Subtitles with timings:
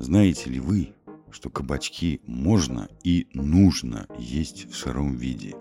[0.00, 0.94] Знаете ли вы,
[1.30, 5.54] что кабачки можно и нужно есть в сыром виде?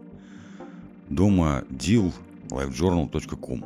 [1.10, 2.13] Дома deal
[2.50, 3.66] lifejournal.com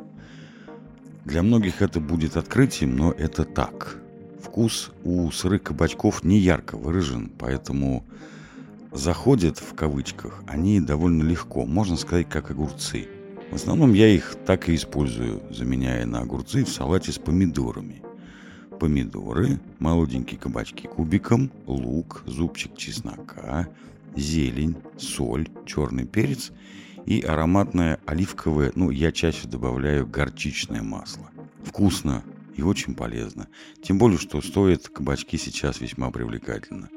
[1.26, 4.00] Для многих это будет открытием, но это так.
[4.42, 8.04] Вкус у сырых кабачков не ярко выражен, поэтому
[8.92, 13.08] заходят в кавычках они довольно легко, можно сказать, как огурцы.
[13.54, 18.02] В основном я их так и использую, заменяя на огурцы в салате с помидорами–
[18.80, 23.70] помидоры, молоденькие кабачки кубиком, лук, зубчик чеснока,
[24.16, 26.52] зелень, соль, черный перец
[27.06, 31.30] и ароматное оливковое, ну, я чаще добавляю горчичное масло.
[31.64, 32.24] Вкусно
[32.56, 33.50] и очень полезно.
[33.84, 36.90] Тем более, что стоят кабачки сейчас весьма привлекательно.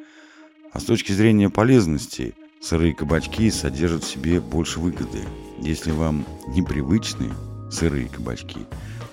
[0.73, 2.35] А с точки зрения полезности,
[2.67, 5.21] сырые кабачки содержат в себе больше выгоды.
[5.61, 7.33] Если вам непривычны
[7.71, 8.67] сырые кабачки,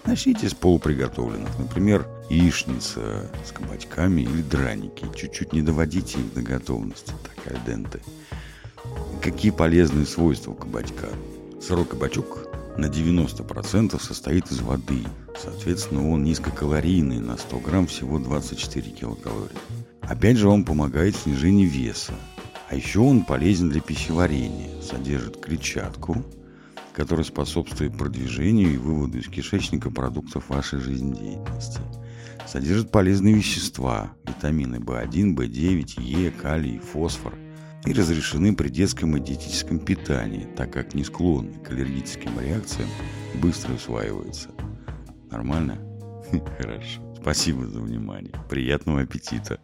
[0.05, 1.59] начните с полуприготовленных.
[1.59, 5.05] Например, яичница с кабачками или драники.
[5.15, 7.99] Чуть-чуть не доводите их до готовности, так альденте.
[9.21, 11.09] Какие полезные свойства кабачка?
[11.61, 15.03] Сырой кабачок на 90% состоит из воды.
[15.39, 19.55] Соответственно, он низкокалорийный, на 100 грамм всего 24 килокалорий.
[20.01, 22.13] Опять же, он помогает в снижении веса.
[22.69, 26.23] А еще он полезен для пищеварения, содержит клетчатку,
[26.93, 31.79] которая способствует продвижению и выводу из кишечника продуктов вашей жизнедеятельности–
[32.45, 37.33] Содержит полезные вещества, витамины В1, В9, Е, калий, фосфор
[37.85, 42.89] и разрешены при детском и диетическом питании, так как не склонны к аллергическим реакциям,
[43.41, 44.49] быстро усваиваются.
[45.31, 45.79] Нормально?
[46.57, 47.01] Хорошо.
[47.19, 48.33] Спасибо за внимание.
[48.49, 49.59] Приятного аппетита.